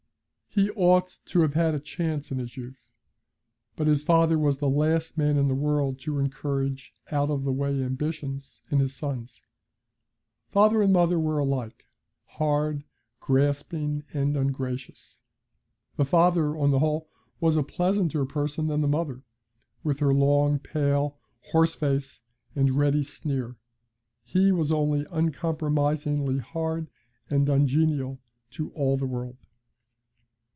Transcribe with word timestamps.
He 0.53 0.69
ought 0.71 1.17
to 1.27 1.39
have 1.43 1.53
had 1.53 1.75
a 1.75 1.79
chance 1.79 2.29
in 2.29 2.37
his 2.37 2.57
youth, 2.57 2.89
but 3.77 3.87
his 3.87 4.03
father 4.03 4.37
was 4.37 4.57
the 4.57 4.67
last 4.67 5.17
man 5.17 5.37
in 5.37 5.47
the 5.47 5.55
world 5.55 5.97
to 6.01 6.19
encourage 6.19 6.93
out 7.09 7.29
of 7.29 7.45
the 7.45 7.53
way 7.53 7.81
ambitions 7.81 8.61
in 8.69 8.79
his 8.79 8.93
sons. 8.93 9.41
Father 10.49 10.81
and 10.81 10.91
mother 10.91 11.17
were 11.17 11.37
alike 11.39 11.85
hard, 12.25 12.83
grasping, 13.21 14.03
and 14.13 14.35
ungracious. 14.35 15.21
The 15.95 16.03
father, 16.03 16.57
on 16.57 16.71
the 16.71 16.79
whole, 16.79 17.07
was 17.39 17.55
a 17.55 17.63
pleasanter 17.63 18.25
person 18.25 18.67
than 18.67 18.81
the 18.81 18.89
mother, 18.89 19.23
with 19.85 19.99
her 19.99 20.13
long, 20.13 20.59
pale, 20.59 21.17
horse 21.51 21.75
face 21.75 22.23
and 22.57 22.71
ready 22.77 23.03
sneer; 23.03 23.55
he 24.25 24.51
was 24.51 24.69
only 24.69 25.05
uncompromisingly 25.11 26.39
hard 26.39 26.89
and 27.29 27.47
ungenial 27.47 28.19
to 28.49 28.69
all 28.73 28.97
the 28.97 29.05
world. 29.07 29.37